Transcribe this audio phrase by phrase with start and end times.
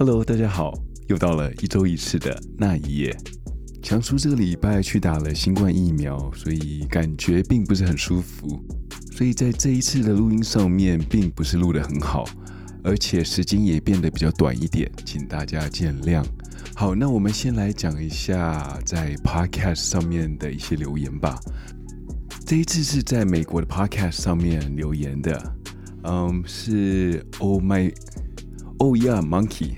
[0.00, 0.72] Hello，大家好，
[1.08, 3.16] 又到了一周一次的那一夜。
[3.82, 8.64] 强叔这个礼拜去打了新冠疫苗，所以感觉并不是很舒服，
[9.10, 12.24] 所以在这一次的录音上面，并不是录得很好，
[12.84, 16.24] 而且时间也变得比较短一点，请大家见谅。
[16.76, 21.36] 好，那我们先来讲一下在 Podcast 上面的一些留言吧。
[22.46, 25.56] 这一次是在美国的 Podcast 上面留言的，
[26.04, 27.92] 嗯，是 Oh my
[28.78, 29.72] Oh yeah Monkey。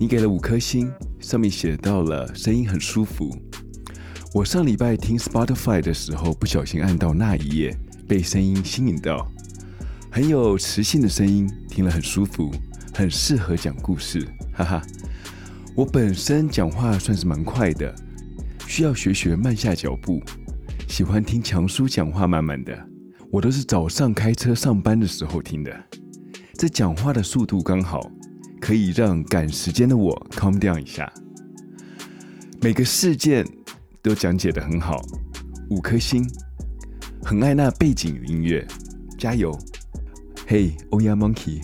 [0.00, 3.36] 你给了五颗星，上面写到了声音很舒服。
[4.32, 9.28] 我上礼拜听 Spotify 的时候，不小心按到那一页，被声音吸引到，
[10.08, 12.48] 很有磁性的声音，听了很舒服，
[12.94, 14.82] 很适合讲故事，哈哈。
[15.74, 17.92] 我本身讲话算是蛮快的，
[18.68, 20.22] 需要学学慢下脚步，
[20.86, 22.72] 喜欢听强叔讲话慢慢的。
[23.32, 25.76] 我都是早上开车上班的时候听的，
[26.56, 28.08] 这讲话的速度刚好。
[28.68, 31.10] 可以让赶时间的我 calm down 一下。
[32.60, 33.42] 每个事件
[34.02, 35.02] 都讲解的很好，
[35.70, 36.22] 五颗星。
[37.22, 38.68] 很爱那背景音乐，
[39.16, 39.58] 加油！
[40.46, 41.62] 嘿，Oh yeah Monkey，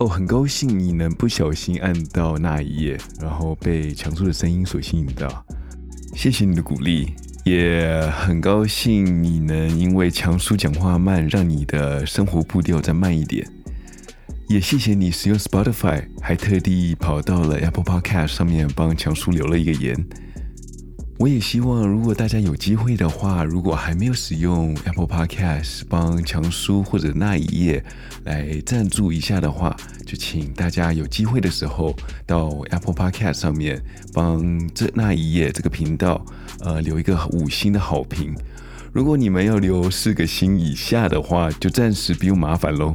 [0.00, 5.46] 哦，很高兴你能不小心按到那一页，然后被强叔的声音所吸引到。
[6.14, 7.14] 谢谢你的鼓励，
[7.46, 13.50] 也很高兴你能因为强叔讲话慢，让你的生活步调再慢一点。
[14.48, 19.94] 也谢谢你使用 Spotify，还特地跑到了 Apple Podcast 上面帮强叔留了一个言。
[21.18, 27.84] 我也希望，如果大家有机会的话，如果还没有使用 Apple Podcast 帮强叔或者那一页
[28.24, 33.82] 来赞助一下的话，就请大家有机会的时候到 Apple Podcast 上面
[34.14, 36.24] 帮这那一页这个频道
[36.60, 38.34] 呃留一个五星的好评。
[38.94, 42.94] 如果你们要留四个星以下的话，就暂时不用麻烦喽。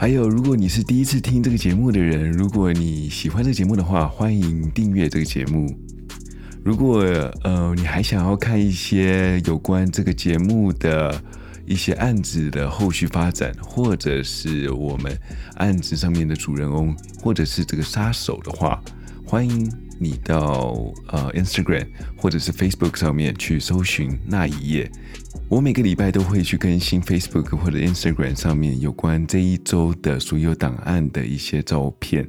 [0.00, 5.78] 还有，如果你是第一次听这个节目的人，如果你喜欢这个节目的话，欢迎订阅这个节目。
[6.64, 7.02] 如果
[7.44, 11.22] 呃你还想要看一些有关这个节目的
[11.66, 15.14] 一些案子的后续发展，或者是我们
[15.56, 18.82] 案子上面的主人翁，或者是这个杀手的话，
[19.26, 20.74] 欢迎你到
[21.08, 21.86] 呃 Instagram
[22.16, 24.90] 或者是 Facebook 上面去搜寻那一页。
[25.50, 32.24] 我每个礼拜都会去更新 Facebook 或者 Instagram 上面有关这一周的所有档案的一些照片。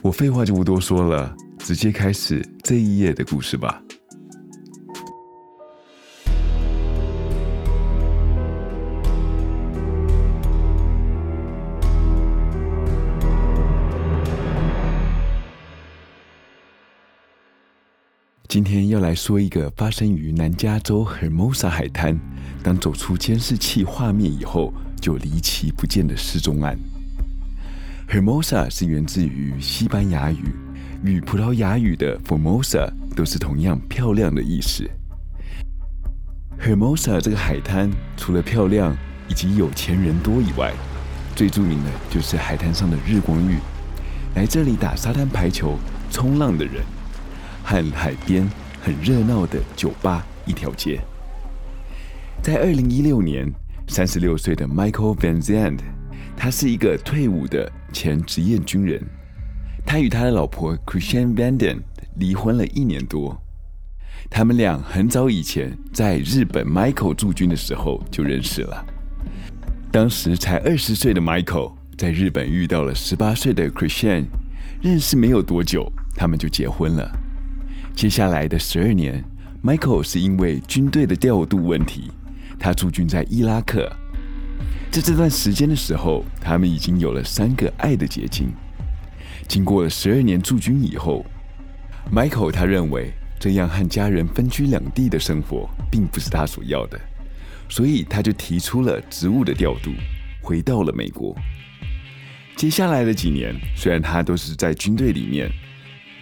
[0.00, 3.82] 我废话就不多说了，直接开始这一页的故事吧。
[18.48, 22.16] 今天要来说一个发生于南加州 Hermosa 海滩，
[22.62, 26.78] 当走出监视器画面以后就离奇不见的失踪案。
[28.08, 30.54] Hermosa 是源自于西班牙语，
[31.02, 34.88] 与葡萄牙语的 Formosa 都是同样漂亮的意思。
[36.60, 38.96] Hermosa 这个海滩除了漂亮
[39.28, 40.72] 以及有钱人多以外，
[41.34, 43.56] 最著名的就是海滩上的日光浴，
[44.36, 45.76] 来这里打沙滩排球、
[46.12, 46.74] 冲浪的人。
[47.66, 48.48] 和海边
[48.80, 51.00] 很热闹的酒吧一条街。
[52.40, 53.52] 在二零一六年，
[53.88, 55.80] 三十六岁的 Michael Van Zandt，
[56.36, 59.02] 他是一个退伍的前职业军人。
[59.84, 61.80] 他与他的老婆 Christian Vanden
[62.14, 63.36] 离婚了一年多。
[64.30, 68.86] 他们俩很早以前在日本 Michael 驻军的时候就认识了。
[69.90, 74.26] 当时才二十岁的 Michael 在日本遇到了十八岁的 Christian，
[74.80, 77.25] 认识没有多久，他们就结婚了。
[77.96, 79.24] 接下来的十二年
[79.64, 82.10] ，Michael 是因为军队的调度问题，
[82.58, 83.90] 他驻军在伊拉克。
[84.90, 88.52] 在这段时间的时候，他们已经有了三个爱的结晶。
[89.48, 91.24] 经过了十二年驻军以后
[92.12, 97.00] ，Michael 他认为这样和家人分居两地的生活并不是他所要的，
[97.66, 99.90] 所以他就提出了职务的调度，
[100.42, 101.34] 回到了美国。
[102.56, 105.50] 接下来的几年，虽然他都是在军队里面。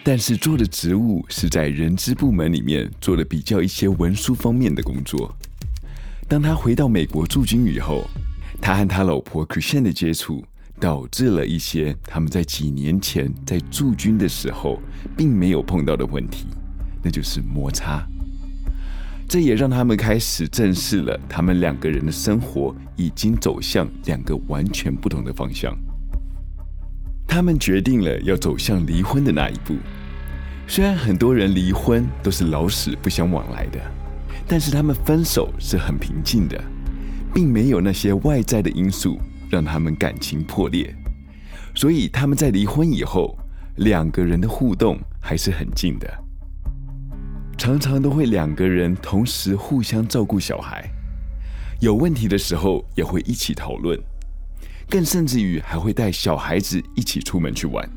[0.07, 5.35] 但是做的职务是在人资部门里面做的比较一些文书方面的工作。
[6.27, 8.07] 当他回到美国驻军以后，
[8.61, 10.45] 他和他老婆 Christian 的接触，
[10.79, 14.79] 导致了一些他们在几年前在驻军的时候
[15.17, 16.45] 并没有碰到的问题，
[17.01, 18.07] 那就是摩擦。
[19.27, 25.75] 这也让他们开始正视了他们两个人的生活已经走向两个完全不同的方向。
[27.27, 29.75] 他们决定了要走向离婚的那一步。
[30.67, 33.79] 虽然很多人离婚都是老死不相往来的，
[34.47, 36.61] 但是他们分手是很平静的，
[37.33, 39.17] 并没有那些外在的因素
[39.49, 40.93] 让他们感情破裂。
[41.75, 43.37] 所以他们在离婚以后，
[43.77, 46.11] 两个人的互动还是很近的，
[47.57, 50.89] 常常都会两个人同时互相照顾小孩，
[51.79, 53.97] 有问题的时候也会一起讨论，
[54.89, 57.87] 更甚至于还会带小孩子一起出门去玩。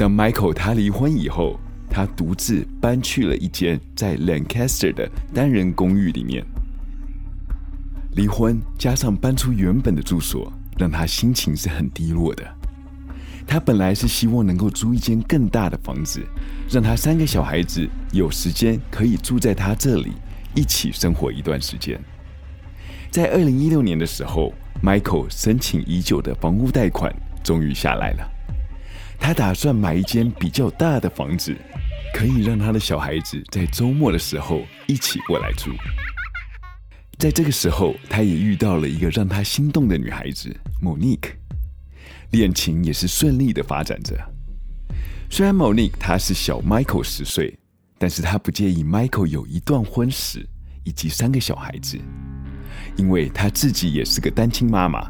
[0.00, 1.60] 当 Michael 他离婚以后，
[1.90, 6.42] 他独自搬去了一间在 Lancaster 的单人公寓里面。
[8.12, 12.42] 离婚加上搬出原本的住所，让他心情是很低落的。
[13.46, 16.26] 他本来是希望能够租一间更大的房子，
[16.70, 20.12] 让他三个小孩子有时间可以住在他这里
[20.54, 22.00] 一起生活一段时间。
[23.10, 27.14] 在二零一六年的时候，Michael 申请已久的房屋贷款
[27.44, 28.26] 终于下来了。
[29.20, 31.54] 他打算买一间比较大的房子，
[32.14, 35.70] 可以让他的小孩子在周末的时候一起过来住。
[37.18, 40.52] 在这个时候，他也遇到了一个让他心动的女孩子
[40.82, 41.32] Monique，
[42.30, 44.16] 恋情也是顺利的发展着。
[45.28, 47.56] 虽然 Monique 她是小 Michael 十岁，
[47.98, 50.44] 但是她不介意 Michael 有一段婚史
[50.82, 51.96] 以及三个小孩子，
[52.96, 55.08] 因为她自己也是个单亲妈妈，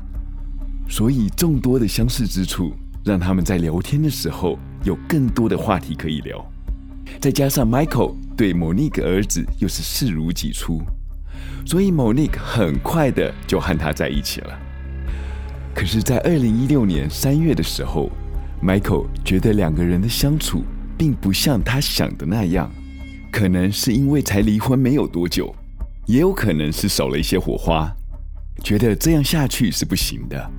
[0.91, 2.77] 所以众多的相似之处。
[3.05, 6.45] 让他们在聊天的时候有更多的话题可以聊，
[7.21, 10.83] 再加上 Michael 对 Monique 儿子又是视如己出，
[11.65, 14.59] 所以 Monique 很快的就和他在一起了。
[15.75, 18.11] 可是，在二零一六年三月的时候
[18.63, 20.63] ，Michael 觉得两个人的相处
[20.99, 22.71] 并不像他想的那样，
[23.31, 25.55] 可能是因为才离婚没有多久，
[26.07, 27.91] 也有可能是少了一些火花，
[28.63, 30.51] 觉得这样下去是不行的，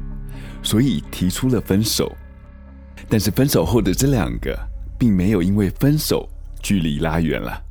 [0.64, 2.12] 所以提出了分手。
[3.12, 4.58] 但是分手后的这两个，
[4.98, 6.30] 并没有因为分手
[6.64, 7.62] 距离拉远了。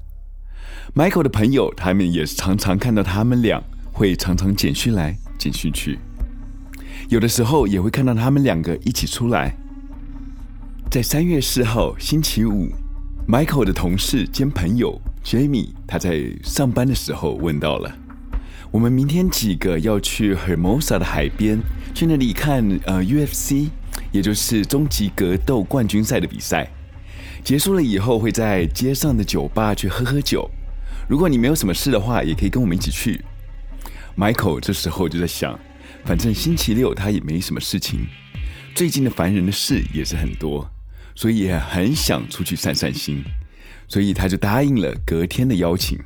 [0.94, 5.98] Michael 的朋友，他们也是常常看到他们俩会常常简讯来简讯去，
[7.08, 9.56] 有的时候也会看到他们两个一起出来。
[10.90, 12.68] 在三月四号星期五
[13.26, 17.90] ，Michael 的同事兼朋友 Jamie，他在上班的时候问到了：
[18.70, 21.58] 我们明天几个要去 Hermosa 的海边，
[21.94, 23.70] 去那里看呃 UFC。
[24.12, 26.68] 也就是终极格斗冠军赛的比赛
[27.44, 30.48] 结束了以后，会在街上的酒吧去喝喝酒。
[31.08, 33.24] 如果你没有什么事的话，也可以跟我们一起去。
[34.16, 35.58] Michael 这时候就在想，
[36.04, 38.06] 反正星期六他也没什么事情，
[38.74, 40.68] 最近的烦人的事也是很多，
[41.14, 43.24] 所以也很想出去散散心，
[43.88, 45.98] 所以他就答应了隔天的邀请。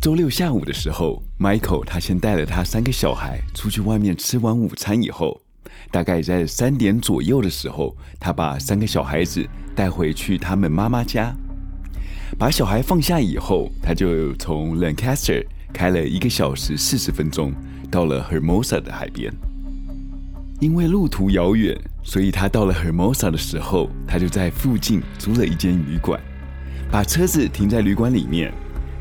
[0.00, 5.40] 周六下午的时候，Michael 他先带了他三个小孩出去外面吃完午餐以后。
[5.90, 11.34] 大概在三点左右的时候，他把三个小孩子带回去他们妈妈家，
[12.38, 17.52] 把小孩放下以后，他就从 Lancaster 开了一个小时四十分钟，
[17.90, 19.32] 到了 Hermosa 的海边。
[20.60, 26.20] 因为路途遥远，所以他到了 Hermosa 的时候，他就在附近租了一间旅馆，
[26.90, 28.52] 把车子停在旅馆里面，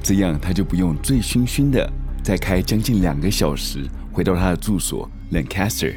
[0.01, 1.87] 这样他就不用醉醺醺的
[2.23, 5.93] 再开将近两个小时回到他的住所 Lancaster。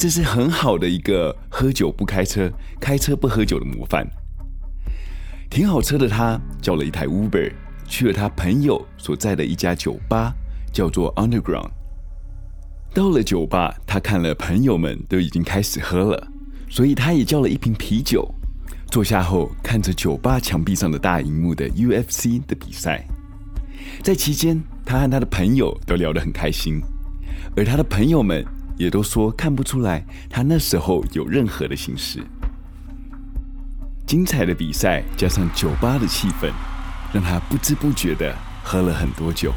[0.00, 2.50] 这是很好的一个喝酒不开车、
[2.80, 4.08] 开车不喝酒的模范。
[5.50, 7.52] 停好车的他叫了一台 Uber，
[7.86, 10.32] 去了他朋友所在的一家酒吧，
[10.72, 11.68] 叫做 Underground。
[12.94, 16.28] 到了酒吧，他看了朋友们都已经开始喝了，
[16.70, 18.26] 所以他也叫了一瓶啤酒。
[18.90, 23.06] 坐下后，看着酒吧墙壁上的大荧幕的 UFC 的比赛。
[24.02, 26.80] 在期间，他和他的朋友都聊得很开心，
[27.54, 28.42] 而他的朋友们。
[28.80, 32.18] 也都说看不出来，他那时候有任何的心事。
[34.06, 36.50] 精彩的比赛加上酒吧的气氛，
[37.12, 38.34] 让他不知不觉的
[38.64, 39.52] 喝了很多酒。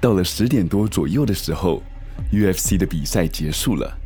[0.00, 1.82] 到了十点多左右的时候
[2.32, 3.98] ，UFC 的比赛结束了。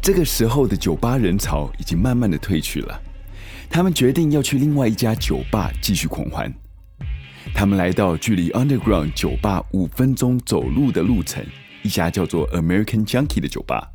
[0.00, 3.00] 这个时候的酒吧人潮已经慢慢的退去了。
[3.68, 6.54] 他们决定要去另外一家酒吧继续狂欢。
[7.52, 11.44] 他们来到距离 Underground 酒吧五分钟走路的路程。
[11.82, 13.90] 一家叫做 American Junkie 的酒吧。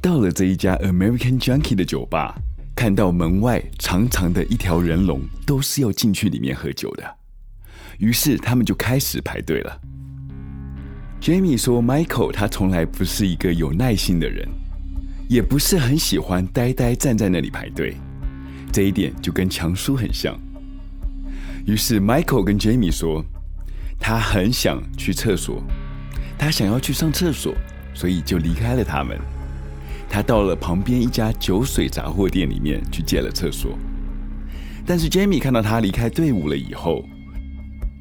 [0.00, 2.34] 到了这一家 American Junkie 的酒吧，
[2.74, 7.16] 看到门外长长的一条人龙，都是要进去里面喝酒的。
[7.98, 9.80] 于是他们就开始排队了。
[11.20, 14.48] Jamie 说，Michael 他从来不是一个有耐心的人，
[15.28, 17.96] 也不是很喜欢呆呆站在那里排队，
[18.72, 20.36] 这一点就跟强叔很像。
[21.64, 23.24] 于是 Michael 跟 Jamie 说，
[24.00, 25.62] 他很想去厕所。
[26.42, 27.54] 他想要去上厕所，
[27.94, 29.16] 所以就离开了他们。
[30.10, 33.78] 他到了旁边一家酒水杂货店里面去借了厕所。
[34.84, 37.04] 但是 Jamie 看到他离开队伍了以后，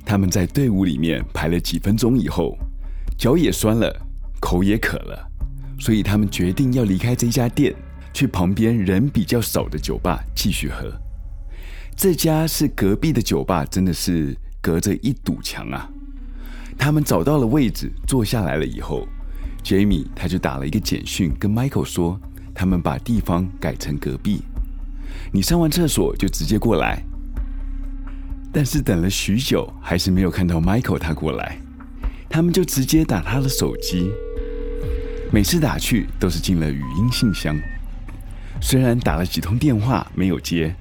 [0.04, 2.58] 他们在队伍里面排了几分钟以后，
[3.16, 3.96] 脚也酸了，
[4.40, 5.24] 口也渴了，
[5.80, 7.76] 所以他们决定要离开这家店，
[8.12, 10.92] 去旁边人比较少的酒吧继续喝。
[11.96, 15.88] 这家是隔壁的酒吧，真的是隔着一堵墙啊！
[16.82, 19.08] 他们找到了位置，坐下来了以后
[19.64, 22.20] ，Jamie 他就打了一个简讯跟 Michael 说，
[22.56, 24.42] 他们把地方改成隔壁，
[25.32, 27.04] 你上完厕所就直接过来。
[28.52, 31.60] 但是等了许久，还是没有看到 Michael 他过来，
[32.28, 34.10] 他们就直接打他的手机，
[35.32, 37.56] 每次打去都是进了语音信箱。
[38.60, 40.76] 虽然打了几通电话没有接，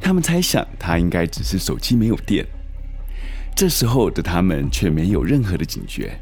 [0.00, 2.46] 他们猜想他应该只是手机没有电。
[3.54, 6.18] 这时候的他们却没有任何的警觉，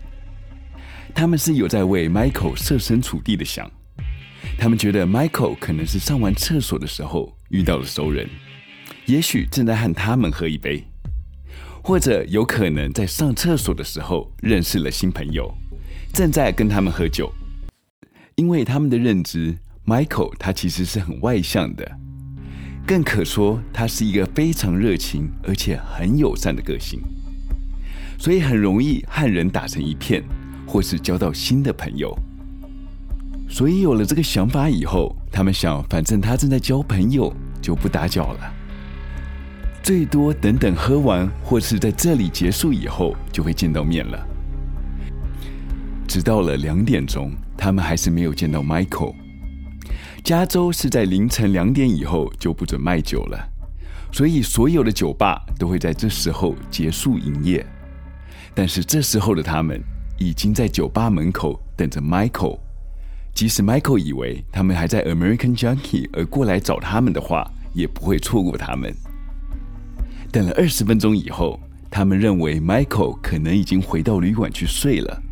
[1.15, 3.71] 他们是有在为 Michael 设身处地的想。
[4.59, 8.29] 他们觉得 Michael 可能是上完厕所的时候遇到了熟人，
[9.07, 10.85] 也许正在和他们喝一杯，
[11.83, 15.55] 或者有可能在上厕所的时候认识了新朋友，
[16.13, 17.33] 正在跟他们喝酒。
[18.37, 19.57] 因为他们的认知。
[19.87, 21.99] Michael 他其实是很外向的，
[22.87, 27.01] 更可说他是一个非常热情而且很友善的个性，
[28.21, 30.23] 所以很容易和人打成一片，
[30.67, 32.15] 或是交到新的朋友。
[33.49, 38.53] 所以有了这个想法以后，他们想，反正他正在交朋友，就不打搅了，
[39.83, 44.29] 最多等等喝完或是在这里结束以后，就会见到面了。
[46.07, 49.15] 直到了两点钟，他们还是没有见到 Michael。
[50.23, 53.49] 加州是在凌晨两点以后就不准卖酒了，
[54.13, 57.65] 所以所有的酒吧都会在这时候结束营业。
[58.55, 59.81] 但是这时候的他们
[60.19, 62.59] 已经在酒吧门口等着 Michael。
[63.35, 68.95] 即使 Michael 以为他们还在 American Junkie 而过来找他们的话，也不会错过他们。
[70.31, 71.59] 等了二十分钟以后，
[71.91, 75.23] 他们认为 Michael 可能已经回到旅馆去睡了。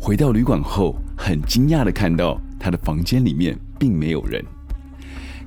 [0.00, 3.58] 回到旅馆后，很惊讶的看到他的房间里面。
[3.78, 4.44] 并没有人。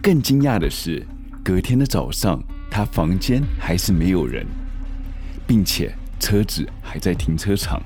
[0.01, 1.05] 更惊讶的是，
[1.43, 4.47] 隔天的早上，他房间还是没有人，
[5.45, 7.81] 并且车子还在停车场。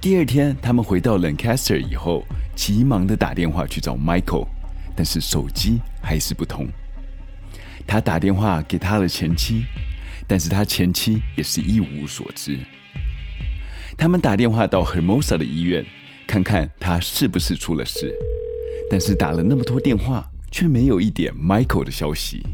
[0.00, 2.22] 第二天，他们回到 Lancaster 以后，
[2.54, 4.46] 急忙的打电话去找 Michael，
[4.94, 6.68] 但是手机还是不通。
[7.86, 9.64] 他打电话给他的前妻，
[10.28, 12.58] 但是他前妻也是一无所知。
[13.96, 15.84] 他们打电话到 Hermosa 的医院，
[16.26, 18.14] 看看他是不是出了事。
[18.90, 22.46] 但是打了那么多电话，却没有一点 Michael 的消息。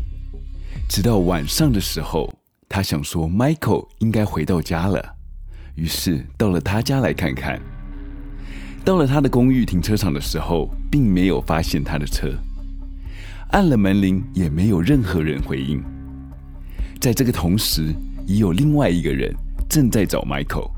[0.88, 2.32] 直到晚上的时候，
[2.72, 5.14] 他想说 Michael 应该回到家了，
[5.74, 7.60] 于是到了他家来看看。
[8.82, 12.32] 到了他的公寓停车场的时候，并没有发现他的车。
[13.50, 15.82] 按了门铃，也没有任何人回应。
[16.98, 17.94] 在这个同时，
[18.26, 19.30] 已有另外一个人
[19.68, 20.70] 正在找 Michael，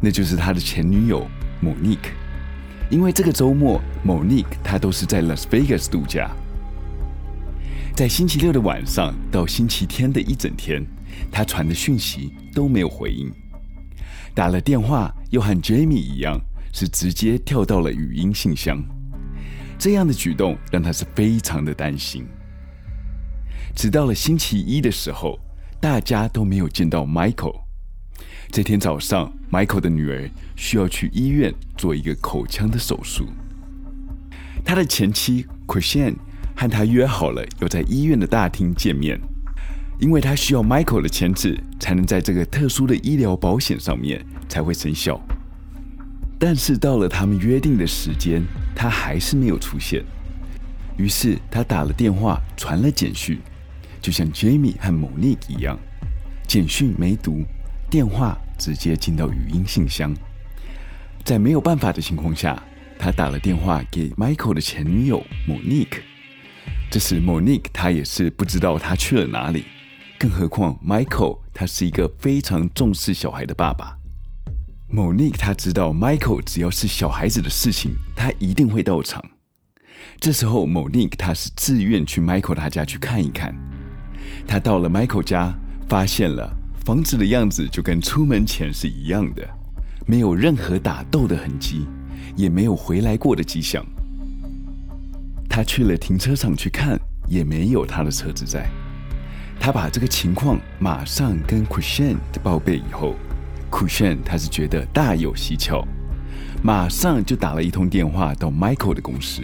[0.00, 1.28] 那就是他的前女友
[1.62, 2.08] Monique。
[2.88, 6.30] 因为这个周末，Monique 她都是在 Las Vegas 度假。
[7.94, 10.82] 在星期六的晚上到星期天的一整天，
[11.30, 13.32] 他传的讯息都没有回应。
[14.34, 16.40] 打了电话又和 Jamie 一样，
[16.72, 18.82] 是直接跳到了语音信箱。
[19.78, 22.26] 这样的举动让他是非常的担心。
[23.74, 25.38] 直到了星期一的时候，
[25.80, 27.60] 大家都没有见到 Michael。
[28.50, 33.28] 这天早上，Michael 的女儿需要去医院做一个口腔的手术。
[34.64, 36.16] 他的前妻 c h r i s t i a n
[36.56, 39.20] 和他约好了要在医院的大厅见面，
[39.98, 45.20] 因为他需要 Michael 的签字，才能在这个特殊的医疗保险上面才会生效。
[46.38, 48.44] 但是到了他们约定的时间，
[48.76, 50.04] 他还是没有出现。
[50.96, 53.40] 于是他打了电话，传了简讯，
[54.00, 55.76] 就像 Jamie 和 Monique 一样，
[56.46, 57.44] 简讯没读。
[57.90, 60.14] 电话直接进到语音信箱，
[61.24, 62.62] 在没有办法的情况下，
[62.98, 66.02] 他打了电话给 Michael 的前女友 Monique。
[66.90, 69.64] 这时 Monique 他也是不知道他去了哪里，
[70.18, 73.96] 更何况 Michael 他是一个非常重视小孩的爸爸。
[74.92, 79.24] Monique 他知道 Michael 只要是小孩子的事情，他一定会到场。
[80.18, 83.54] 这时候 Monique 他是自愿去 Michael 他家去看一看。
[84.44, 85.54] 他到了 Michael 家，
[85.88, 86.52] 发现了。
[86.84, 89.46] 房子的样子就跟出门前是一样的，
[90.06, 91.86] 没有任何打斗的痕迹，
[92.34, 93.84] 也没有回来过的迹象。
[95.50, 96.98] 他去了停车场去看，
[97.28, 98.66] 也没有他的车子在。
[99.60, 103.14] 他把这个情况马上跟 Christiane 报备以后
[103.70, 105.86] ，Christiane 他是觉得大有蹊跷，
[106.62, 109.42] 马上就打了一通电话到 Michael 的公司。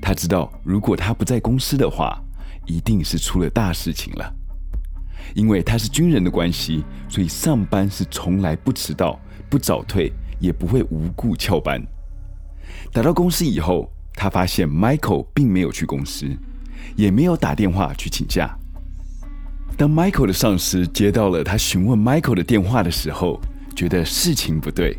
[0.00, 2.18] 他知道如果他不在公司的话，
[2.66, 4.34] 一定是出了大事情了。
[5.34, 11.80] 因为他是军人的关系，所以上班是从来不迟到、不早退，也不会无故翘班。
[12.92, 16.26] 打到公司以后，他发现 Michael 并没有去公司，
[16.96, 18.57] 也没有打电话去请假。
[19.78, 23.40] 当 Michael 的上司接到了他询问 Michael 的电话的时候，
[23.76, 24.98] 觉得事情不对，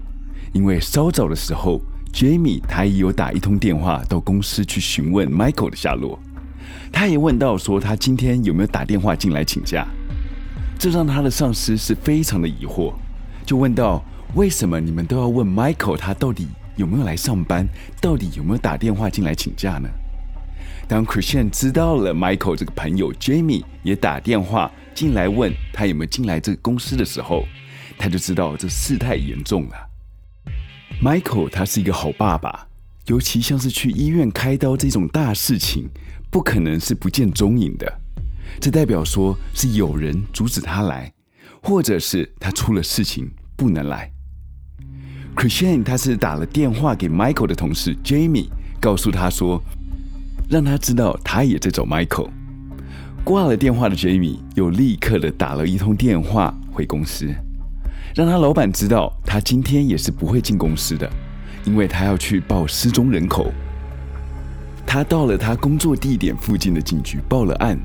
[0.53, 1.81] 因为稍早的时候
[2.13, 6.17] ，Jamie 他也有打一通电话到公司去询问 Michael 的下落。
[6.93, 9.85] 他也问到说他今天有没有打电话进来请假，
[10.79, 12.93] 这让他的上司是非常的疑惑，
[13.45, 14.01] 就问到
[14.35, 17.67] 为什么你们都要问 Michael 他到底有没有来上班，
[17.99, 19.89] 到底有没有打电话进来请假呢？
[20.89, 27.45] 当 Christian 知道了 Michael 这个朋友 Jamie 也打电话进来问他有没有进来这个公司的时候，
[27.95, 29.75] 他就知道这事态严重了。
[30.99, 32.67] Michael 他是一个好爸爸，
[33.05, 35.87] 尤其像是去医院开刀这种大事情，
[36.31, 37.99] 不可能是不见踪影的。
[38.59, 41.13] 这代表说是有人阻止他来，
[41.61, 44.11] 或者是他出了事情不能来。
[45.35, 48.49] Christian 他是打了电话给 Michael 的同事 Jamie，
[48.81, 49.63] 告诉他说。
[50.49, 52.29] 让他知道他也在找 Michael。
[53.23, 57.27] 挂了电话的 Jamie 又立刻的打了一通电话回公司，
[58.15, 61.07] 让他老板知道他今天也是不会进公司的，
[61.65, 63.51] 因为他要去报失踪人口。
[64.87, 67.77] 他到了他工作地点附近的警局报了案。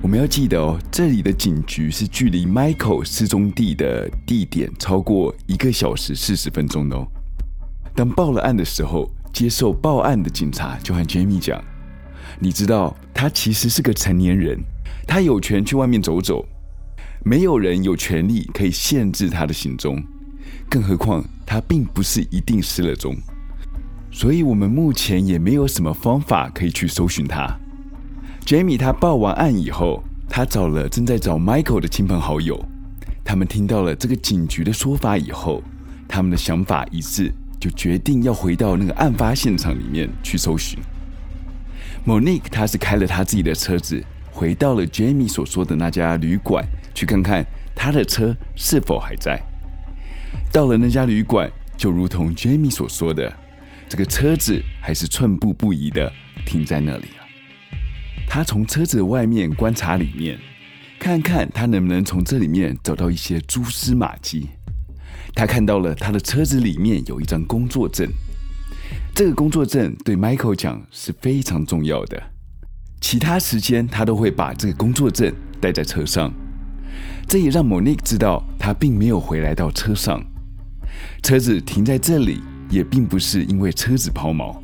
[0.00, 7.06] 我们要记得哦，这里的警局是距离 Michael 失踪地的地点超过一个小时四十分钟的哦。
[7.94, 11.62] 当报了案的时候，接受报案的警察就和 Jamie 讲。
[12.38, 14.58] 你知道，他其实是个成年人，
[15.06, 16.44] 他有权去外面走走，
[17.24, 20.02] 没有人有权利可以限制他的行踪，
[20.68, 23.16] 更何况他并不是一定失了踪，
[24.10, 27.56] 所以我们目前也没有什么方法可以去搜寻他。
[28.44, 32.62] Jamie 他报完案以后，他找了正在找 Michael 的亲朋好友，
[33.24, 35.62] 他们听到了这个警局的说法以后，
[36.06, 40.78] 他们的想法一致，就决定要回到那个案发现场里面去搜寻。
[42.06, 46.62] Monique，他是开了他自己的车子，回到了 Jamie 所说的那家旅馆，
[46.94, 47.42] 去看看
[47.74, 49.40] 他的车是否还在。
[50.52, 53.34] 到了那家旅馆，就如同 Jamie 所说的，
[53.88, 56.12] 这个车子还是寸步不移的
[56.44, 57.24] 停在那里了。
[58.28, 60.38] 他从车子外面观察里面，
[60.98, 64.50] 看看他能不能从这里面找到一些蛛丝马迹。
[65.34, 68.06] 他看到了他的车子里面有一张工作证。
[69.14, 72.20] 这个工作证对 Michael 讲是非常重要的，
[73.00, 76.34] 其他时间他都会把这个工作证带在车上。
[77.28, 80.20] 这也让 Monique 知道他并没有回来到车上，
[81.22, 84.56] 车子停在这里也并不是因为车子抛锚，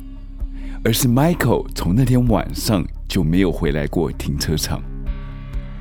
[0.83, 4.83] 而是 Michael 从那天晚上就没有回来过停车场。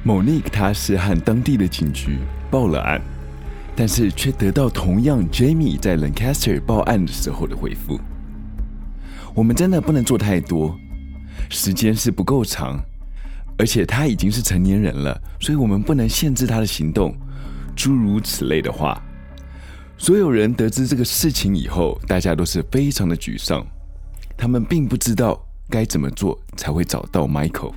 [0.06, 2.18] Monique 他是和当地的警局
[2.52, 3.02] 报了案，
[3.74, 7.98] 但是却得到同样 Jamie 在 Lancaster 报案的时候的回复。
[9.34, 10.78] 我们真的不能做太多，
[11.48, 12.78] 时间是不够长，
[13.56, 17.16] 而且他已经是成年人了，所以我们不能限制他的行动，
[17.76, 19.00] 诸如此类的话。
[19.96, 23.64] 所有人得知这个事情以后，大家都是非常的沮丧，
[24.36, 27.72] 他们并不知道该怎么做才会找到 Michael，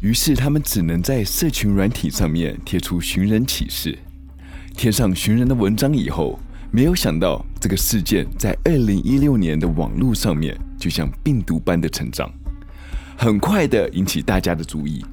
[0.00, 3.98] 于是他们只能在社群软体上面贴出寻人启事，
[4.76, 6.38] 贴上寻人的文章以后。
[6.74, 12.32] 没有想到，这个事件在二零一六年的网络上面就像病毒般的成长，
[13.14, 15.04] 很快的引起大家的注意。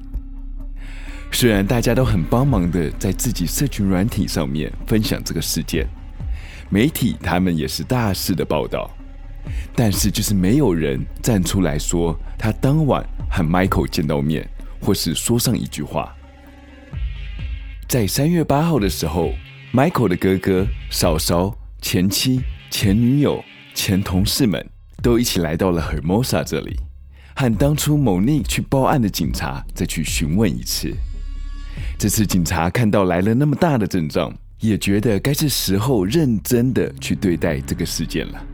[1.30, 5.86] 虽然大家都很帮忙的在自己社群软体上面分享这个事件，
[6.70, 8.90] 媒体他们也是大肆的报道，
[9.76, 14.48] 但是就是没有人站出来说他当晚和 Michael 见到面，
[14.80, 16.10] 或是说上一句话。
[17.86, 19.34] 在三月八号的时候。
[19.72, 22.40] Michael 的哥哥、嫂嫂、前妻、
[22.72, 23.40] 前女友、
[23.72, 24.68] 前同事们
[25.00, 26.76] 都一起来到了 Hermosa 这里，
[27.36, 30.92] 和当初 Monique 去报案的警察再去询问一次。
[31.96, 38.44] 这次警察看到来了那么大的阵仗，也觉得该是时候认真的去对待这个事件了。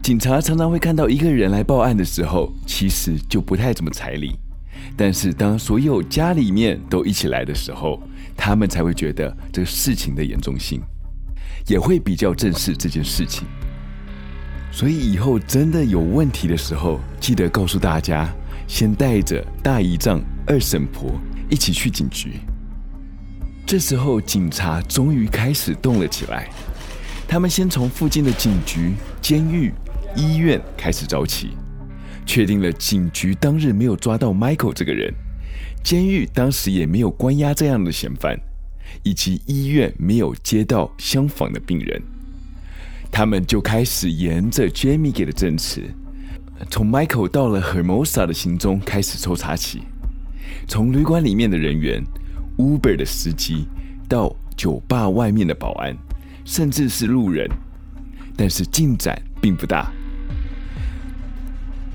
[0.00, 4.38] 警察常常会看到一个人来报案的时候，其实就不太怎么彩礼，
[4.96, 8.00] 但是当所有家里面都一起来的时候，
[8.36, 10.80] 他们才会觉得这个事情的严重性，
[11.66, 13.46] 也会比较正视这件事情。
[14.72, 18.28] 所以以后真的有问题的时候，记得告诉大家，
[18.68, 21.12] 先带着大姨丈、二婶婆
[21.48, 22.34] 一起去警局。
[23.66, 26.48] 这时候警察终于开始动了起来，
[27.28, 29.72] 他们先从附近的警局、监狱、
[30.16, 31.50] 医院开始找起，
[32.24, 35.12] 确定了警局当日没有抓到 Michael 这个人。
[35.82, 38.38] 监狱当时也没有关押这样的嫌犯，
[39.02, 42.02] 以及医院没有接到相仿的病人。
[43.10, 45.82] 他们就开始沿着 Jamie 给的证词，
[46.70, 49.82] 从 Michael 到了 Hermosa 的行踪开始抽查起，
[50.68, 52.04] 从旅馆里面的人员、
[52.56, 53.66] Uber 的司机
[54.08, 55.96] 到酒吧外面的保安，
[56.44, 57.48] 甚至是路人，
[58.36, 59.90] 但是进展并不大。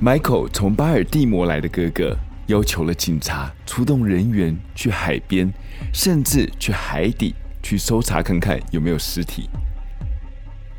[0.04, 5.52] Michael 从巴尔的摩来的哥哥要求了警察出动人员去海边，
[5.94, 9.50] 甚至去海底去搜查看看有没有尸体。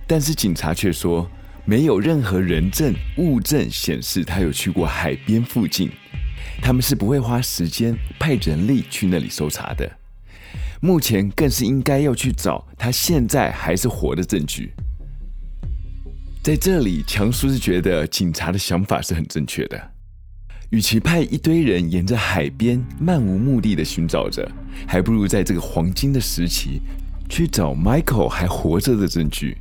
[0.07, 1.29] 但是警察却说，
[1.64, 5.90] 没有任何人证物证显示他有去过海边附近，
[6.62, 9.90] 他们是不会花时间派人力去那里搜查的。
[10.81, 14.72] 目前更是应该要去找他现在还是活的证据。
[16.42, 19.90] 在这里，强叔是觉得警察的想法是很正确的，
[20.70, 24.46] 与其派一堆人沿着海边漫无目的的寻找着，
[24.87, 26.81] 还不如在这个黄金的时期
[27.29, 29.57] 去找 Michael 还活着的证据。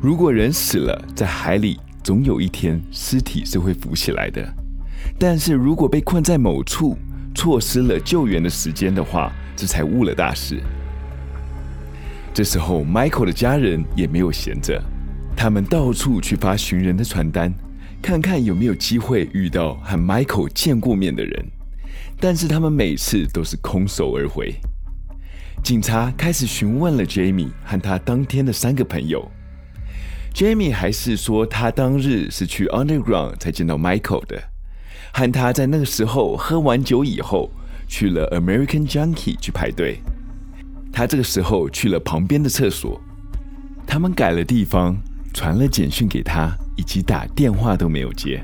[0.00, 4.42] 如果人死了，在海里总有一天尸体是会浮起来的。
[5.18, 6.96] 但是如果被困在某处，
[7.34, 10.58] 错失了救援的时间的话，这才误了大事。
[12.32, 14.82] 这时候，Michael 的家人也没有闲着，
[15.36, 17.52] 他们到处去发寻人的传单，
[18.02, 21.46] 看看有没有机会遇到和 Michael 见过面的人。
[22.18, 24.54] 但是他们每次都是空手而回。
[25.62, 29.30] 警察开始询问了 Jamie 和他当天的三个朋友。
[30.34, 34.42] Jamie 还是说，他当日是去 Underground 才见到 Michael 的，
[35.12, 37.50] 和他在那个时候喝完酒以后
[37.88, 40.00] 去了 American Junkie 去排队。
[40.92, 43.00] 他这个时候去了旁边的厕所。
[43.86, 44.96] 他们改了地方，
[45.32, 48.42] 传了简讯给他，以及打电话都没有接。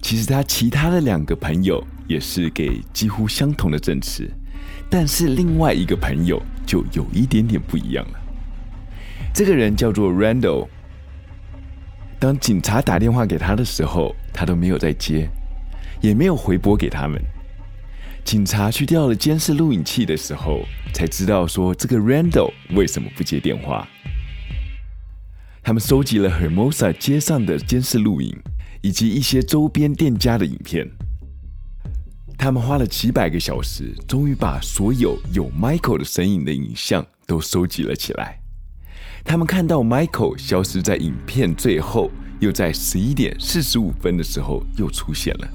[0.00, 4.26] 其实他其他的两个朋友也是给几乎相同的证词，
[4.88, 8.18] 但是另外一个朋友就有一点点不一样了。
[9.34, 10.68] 这个人叫做 Randall。
[12.18, 15.28] 当警察打电话给他的时候，他都没有再接，
[16.00, 17.22] 也没有回拨给他们。
[18.24, 20.62] 警察去调了监视录影器的时候，
[20.94, 23.86] 才知道说这个 Randall 为什么不接电话。
[25.68, 28.34] 他们收集了 Hermosa 街上的监视录影，
[28.80, 30.88] 以及一些周边店家的影片。
[32.38, 38.40] 他们花了几百个小时，终于把所有有 Michael 的身影的影像都收集了起来。
[39.22, 45.48] 他们看到 Michael 消失在影片最后，又在十一点四十五分的时候又出现了。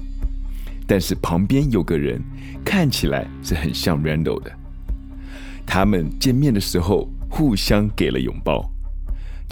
[0.86, 2.22] 但是旁边有个人
[2.64, 4.52] 看起来是很像 Randall 的。
[5.66, 8.70] 他们见面的时候互相给了拥抱，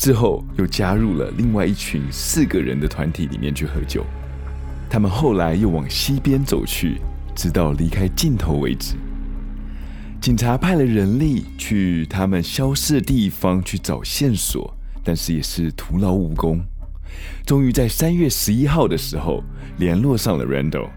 [0.02, 4.04] 之后又加入了另外一群四个人的团体里面去喝酒。
[4.90, 7.00] 他们后来又往西边走去，
[7.36, 8.96] 直到离开尽头为止。
[10.20, 16.60] 警察派了人力去他们消失的地方去找线索，但是也是徒劳无功。
[17.46, 19.44] 终于在三月十一号的时候
[19.78, 20.90] 联络上了 Randall，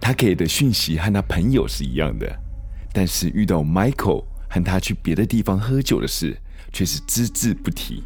[0.00, 2.34] 他给的讯息和他朋友是一样的，
[2.94, 6.34] 但是遇到 Michael 和他去别的地方喝酒的事
[6.72, 8.02] 却是只字不提，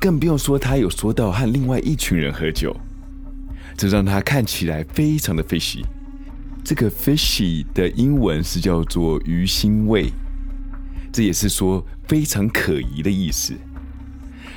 [0.00, 2.74] 更不用说他有说到和另外一群人喝酒，
[3.76, 5.84] 这让他看起来非常的 fishy。
[6.64, 10.10] 这个 fishy 的英文是叫做鱼腥味，
[11.12, 13.52] 这也是说非常可疑的意思。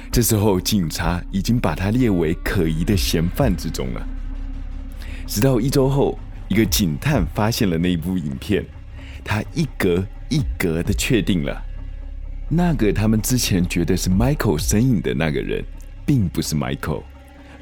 [0.10, 4.08] 这时候警察已经把他列为可疑的嫌犯之中了。
[5.28, 8.64] 直到一周后，一个警探发现了那部影片，
[9.26, 11.62] 他一格一格的确定了，
[12.50, 15.64] 那个他们之前觉得是 Michael 身影的那个人，
[16.06, 17.04] 并不是 Michael，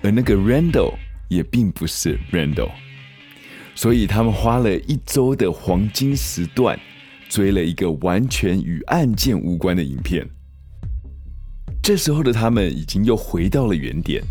[0.04, 0.96] 而那个 Randall
[1.30, 2.72] 也并不是 Randall。
[3.74, 6.78] 所以他们花了一周的黄金时段，
[7.30, 10.28] 追了一个完全与案件无关的影片。
[11.82, 14.22] 这时候的他们已经又回到了原点，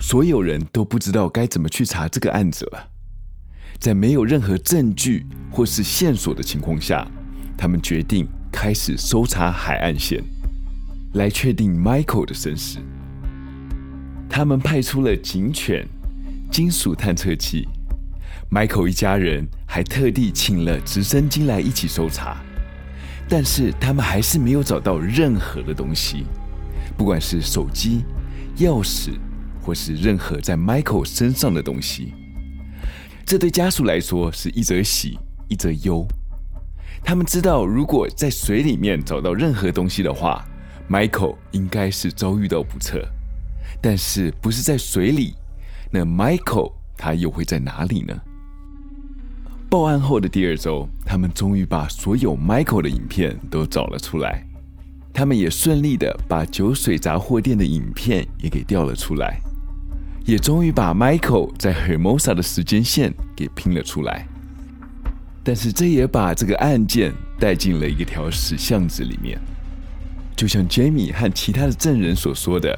[0.00, 2.88] 所有人都不知道该怎么去查这个案子了。
[3.78, 7.06] 在没有任何证据或是线索的情况下，
[7.58, 10.22] 他们决定开始搜查海岸线，
[11.14, 12.78] 来确定 Michael 的身世。
[14.28, 15.86] 他们派出了警犬、
[16.50, 17.66] 金属探测器。
[18.50, 22.36] Michael 一家人还特地请了直升机来一起搜查，
[23.28, 26.26] 但是他们还是没有找到任何的东西，
[26.96, 28.04] 不管是手机、
[28.58, 29.18] 钥匙，
[29.60, 32.14] 或是任何在 Michael 身上的东西。
[33.24, 36.06] 这对家属来说是一则喜，一则忧。
[37.06, 40.44] 他们知道，如果在水里面找到任何东西的话
[40.90, 43.00] ，Michael 应该是遭遇到不测，
[43.80, 45.36] 但是不是在水里，
[45.88, 48.12] 那 Michael 他又会在哪里呢？
[49.70, 54.44] 报案后的第二周，他们终于把所有 Michael 的影片都找了出来。
[55.14, 59.40] 他们也顺利的把酒水杂货店的影片也给调了出来，
[60.24, 64.26] 也终于把 Michael 在 Hermosa 的时间线给拼了出来。
[65.46, 69.38] 但是这也把这个案件带进了一条死巷子里面。
[70.34, 72.76] 就像 Jamie 和其他的证人所说的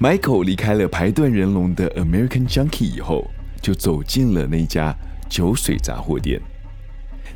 [0.00, 3.28] ，Michael 离开了排队人龙的 American Junkie 以后，
[3.60, 4.94] 就走进了那家
[5.28, 6.40] 酒水杂货店。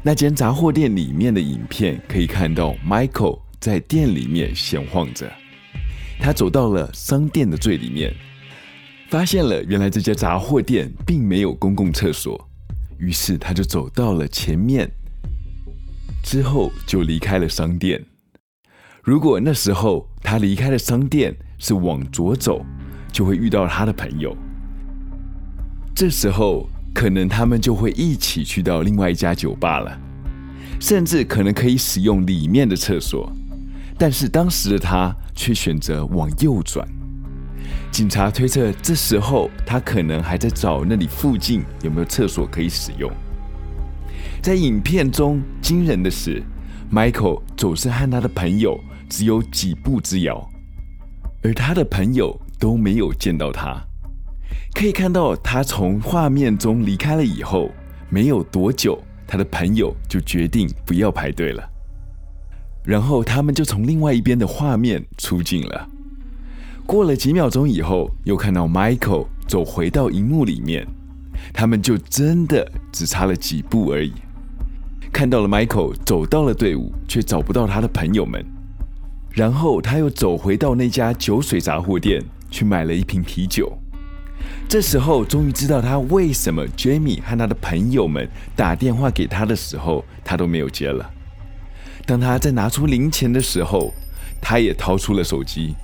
[0.01, 5.29] 那间杂货店里面的影片可以看到，Michael 在店里面闲晃着。
[6.21, 8.15] 他走到了商店的最里面，
[9.11, 12.48] 发现了原来这家杂货店并没有公共厕所，
[12.99, 14.91] 于是他就走到了前面，
[16.23, 18.05] 之后就离开了商店。
[19.03, 22.65] 如果那时候他离开了商店是往左走，
[23.13, 24.37] 就会遇到他的朋友。
[25.95, 26.69] 这时候。
[26.95, 30.01] 可能他们就会一起去到另外一家酒吧了，
[30.81, 33.31] 甚至可能可以使用里面的厕所。
[33.97, 36.89] 但是当时的他却选择往右转。
[37.91, 43.11] 警察推测，这时候他可能还在找那里附近有没有厕所可以使用。
[44.41, 46.43] 在影片中，惊人的是
[46.93, 50.49] ，Michael 总是和他的朋友只有几步之遥，
[51.43, 53.83] 而他的朋友都没有见到他。
[54.75, 57.71] 可以看到，他从画面中离开了以后，
[58.09, 61.69] 没有多久，他的朋友就决定不要排队了。
[62.85, 65.89] 然后他们就从另外一边的画面出镜了。
[66.89, 70.89] 过了几秒钟以后，又看到 Michael 走回到荧幕里面，
[71.53, 74.15] 他们就真的只差了几步而已。
[75.13, 78.43] 看到了 Michael 走到了队伍，却找不到他的朋友们。
[79.33, 83.71] 然后他又走回到那家酒水杂货店，去买了一瓶啤酒。
[84.67, 91.11] 这时候，终于知道他为什么 Jamie 和他的朋友们打电话给他的时候，他都没有接了。
[92.07, 93.93] 当他在拿出零钱的时候，
[94.41, 95.75] 他也掏出了手机。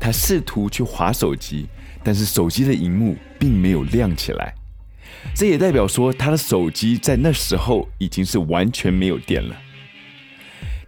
[0.00, 1.66] 他试图去划手机，
[2.02, 4.54] 但是手机的荧幕并没有亮起来。
[5.34, 9.54] 这也代表说，他的手机在那时候已经是完全没有电了。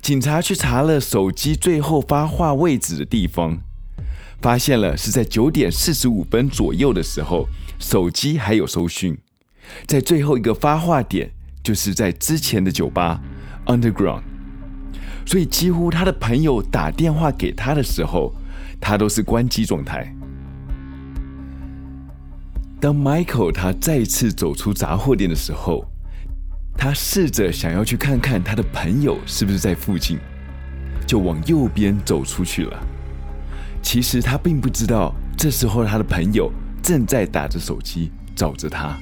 [0.00, 3.60] 警察去查了手机最后发话位置的地方。
[4.40, 7.46] 发现了是在九点四十五分左右的时候，
[7.78, 9.16] 手机还有收讯，
[9.86, 11.30] 在最后一个发话点
[11.62, 13.20] 就是在之前的酒吧
[13.66, 14.22] Underground，
[15.24, 18.34] 所以几乎他的朋友打电话给他的时候，
[18.82, 20.12] 他都是关机状态。
[22.80, 25.86] 当 Michael 他再次走出杂货店的时候，
[26.76, 30.18] 他试着想要去看看他的朋友是不是在附近，
[31.06, 32.86] 就往右边走出去了。
[33.80, 38.98] 其实他并不知道，这时候他的朋友正在打着手机找着他，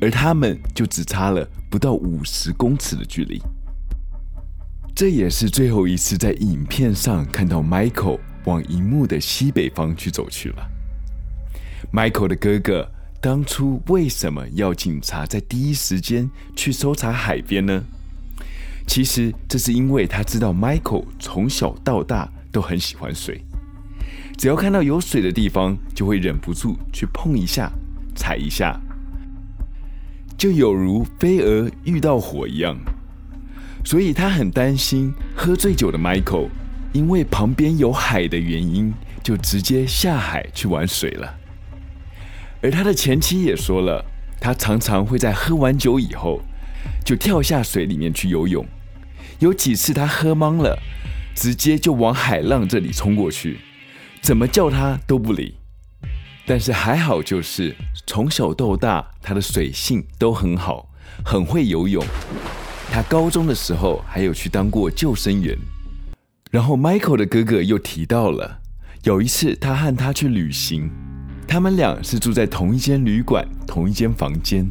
[0.00, 3.42] 而他们就只差了不到五十公尺的距离。
[4.94, 10.66] 这也是最后一次在影片上看到 Michael 往荧幕的西北方去走去了。
[11.92, 17.84] Michael 的哥哥当初为什么要警察在第一时间去搜查海边呢？
[18.86, 23.44] 其实这是因为他知道 Michael 从小到大都很喜欢水。
[24.36, 27.70] 只要看到有水的地方，就会忍不住去碰一下、
[28.14, 28.80] 踩一下，
[30.38, 32.78] 就有如飞蛾遇到火一样。
[33.84, 36.48] 所以他很担心喝醉酒的 Michael，
[36.92, 41.34] 因为旁边有海的原因，就直接下海去玩水了。
[42.62, 44.04] 而他的前妻也说了，
[44.40, 46.40] 他常常会在喝完酒以后，
[47.04, 48.66] 就跳下水里面去游泳。
[49.38, 50.76] 有几次他喝懵了，
[51.34, 53.58] 直接就往海浪这里冲过去。
[54.20, 55.54] 怎么叫他都不理，
[56.44, 60.88] 但是还好，就是从小到大他的水性都很好，
[61.24, 62.04] 很会游泳。
[62.90, 65.56] 他高中的时候还有去当过救生员。
[66.50, 68.60] 然后 Michael 的哥哥又提到了，
[69.04, 70.90] 有一次他和他去旅行，
[71.46, 74.66] 他们俩是住在同一间旅馆、同一间房间。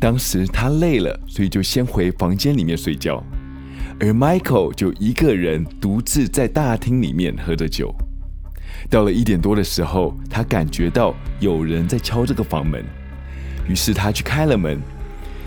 [0.00, 3.22] 当时他累了，所以就先回房间里面睡觉，
[4.00, 7.94] 而 Michael 就一个人独自在大厅里面喝着酒。
[8.90, 12.84] 到了一点多的时候，他感觉到有人在敲这个房门，
[13.68, 14.80] 于是他去开了门。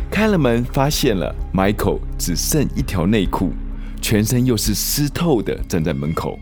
[0.10, 3.54] 开了门，发现了 Michael 只剩一条内裤，
[4.02, 6.40] 全身又是湿透的，站在门口。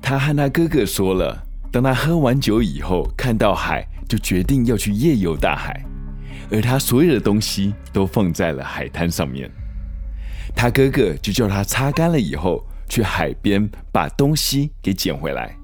[0.00, 5.84] 他和他哥哥说了，当他喝完酒以后，看到海，就决定要去夜游大海，
[6.50, 9.50] 而他所有的东西都放在了海滩上面。
[10.54, 15.54] 他哥哥就叫他擦干了以后，去海边把东西给捡回来。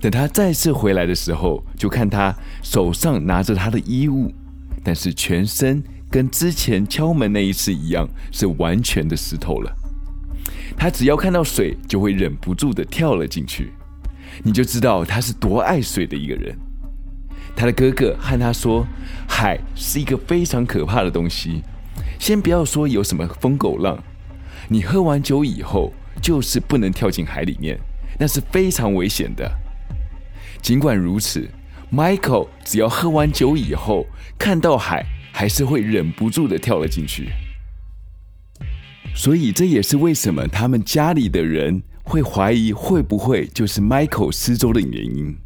[0.00, 4.30] 等他再次回来的时候，就看他手上拿着他的衣物，
[4.84, 5.82] 但是全身
[6.16, 9.70] 跟之前敲门那一次一样，是完全的湿透了。
[10.74, 13.74] 他只要看到水，就会忍不住的跳了进去。
[14.42, 16.56] 你就知道他是多爱水的一个人。
[17.54, 18.86] 他的哥哥和他说，
[19.28, 21.60] 海是一个非常可怕的东西。
[22.18, 24.02] 先不要说有什么疯狗浪，
[24.70, 27.78] 你喝完酒以后，就是不能跳进海里面，
[28.18, 29.52] 那是非常危险的。
[30.62, 31.46] 尽管如此
[31.92, 34.06] ，Michael 只要喝完酒以后，
[34.38, 35.04] 看到海，
[35.38, 37.28] 还是会忍不住的跳了进去。
[39.14, 45.36] 所以这也是为什么他们家里的人会怀疑会不会就是 Michael 失踪的原因。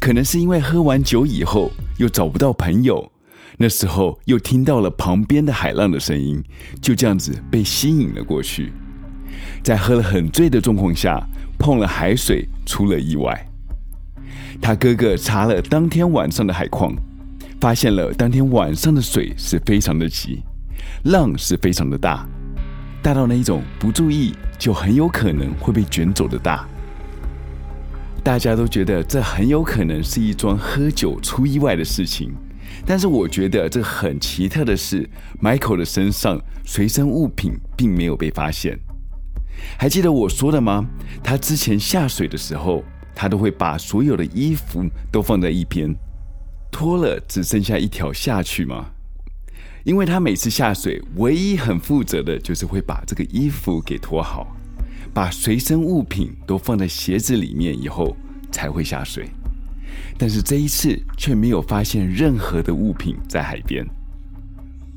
[0.00, 3.12] 可能是因为喝完酒以后又找不到朋友，
[3.56, 6.42] 那时候又听到了旁边的海浪的声音，
[6.82, 8.72] 就这样子被吸引了过去。
[9.62, 11.24] 在喝了很醉的状况下
[11.56, 13.46] 碰了海水，出了意外。
[14.60, 16.92] 他哥哥查了当天晚上的海况，
[17.64, 20.42] 发现了当天晚上的水是非常的急，
[21.04, 22.28] 浪是非常的大。
[23.02, 26.68] 大到那一种不注意就很有可能会被卷走的大，
[28.22, 32.34] 大家都觉得这很有可能是一桩喝酒出意外的事情。
[32.84, 35.08] 但是我觉得这很奇特的是
[35.40, 38.78] ，Michael 的身上随身物品并没有被发现。
[39.78, 40.86] 还记得我说的吗？
[41.22, 45.96] 他之前下水的时候，他都会把所有的衣服都放在一边，
[46.74, 48.86] 脱了只剩下一条下去吗？
[49.84, 54.56] 因为他每次下水，唯一很负责的就是会把这个衣服给脱好，
[55.12, 58.16] 把随身物品都放在鞋子里面以后
[58.50, 59.30] 才会下水。
[60.18, 63.86] 但是这一次却没有发现任何的物品在海边，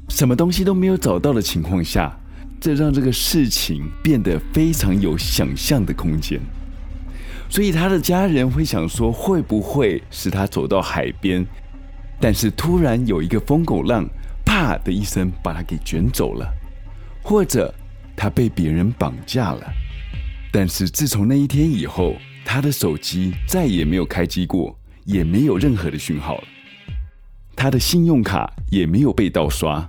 [0.09, 2.19] 什么东西都没有找到的情况下，
[2.59, 6.41] 这让这个事情变得非常有想象的空间。
[7.49, 11.45] 所以他的家人会想说，会不会是他走到海边，
[12.19, 14.07] 但是突然有一个疯狗浪。
[14.49, 16.49] 啪的一声，把他给卷走了，
[17.21, 17.71] 或者
[18.15, 19.61] 他被别人绑架了。
[20.53, 26.43] 但是自从那一天以后，他的手机再也没有开机过，也没有任何的讯号了。
[27.57, 29.85] 他的信用卡也没有被盗刷，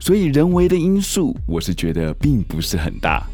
[0.00, 3.24] 所以人为的因素，我是觉得并不是很大。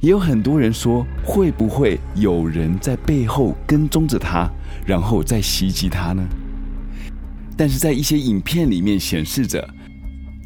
[0.00, 4.48] 也有很多人说，会不会有人在背后跟踪着他，
[4.86, 6.24] 然后再袭击他呢？
[7.56, 9.68] 但是在一些影片里面显示着，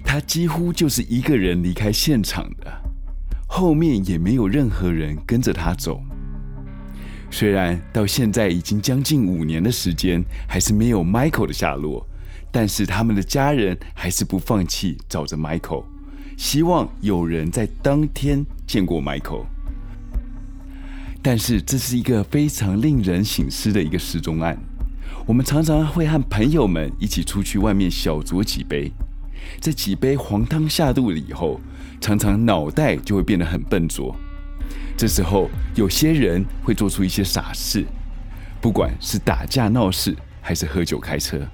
[0.04, 2.70] 他几乎就是一个人离开现场的，
[3.46, 6.00] 后面也没有任何人跟着他走。
[7.30, 12.06] 虽然到现在已经将近五年的时间，还是没有 Michael 的下落，
[12.50, 15.84] 但是他们的家人还是不放弃找着 Michael，
[16.36, 19.46] 希望有人在当天见过 Michael。
[21.22, 24.58] 但是这是一个非常令人省思的一个失踪案。
[25.28, 28.90] 我们常常会和朋友们一起出去外面小酌几杯，
[29.60, 31.60] 这几杯黄汤下肚了以后，
[32.00, 34.16] 常常脑袋就会变得很笨拙。
[34.96, 37.84] 这时候，有些人会做出一些傻事，
[38.58, 41.46] 不管是打架闹事还是喝酒开车。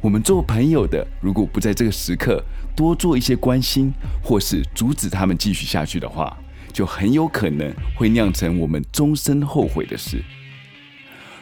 [0.00, 6.36] 我们做朋友的，如果不在这个时刻多做一些关心，或是阻止他们继续下去的话，
[6.72, 10.20] 就很有可能会酿成我们终身后悔的事。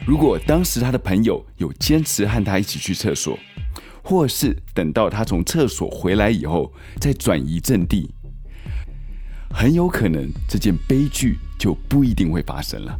[0.05, 3.37] 如果当时他的朋友有坚持和他一起去厕所，
[4.03, 8.07] 或是等到他从厕所回来以后再转移阵地，
[9.49, 12.95] 很有可能这件悲剧就不一定会发生了。